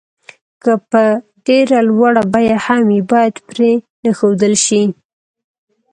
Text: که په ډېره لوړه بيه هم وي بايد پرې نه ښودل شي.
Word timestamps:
که 0.63 0.73
په 0.89 1.03
ډېره 1.47 1.77
لوړه 1.89 2.23
بيه 2.33 2.57
هم 2.65 2.81
وي 2.89 3.01
بايد 3.11 3.35
پرې 3.49 3.71
نه 4.03 4.11
ښودل 4.17 4.53
شي. 4.65 4.83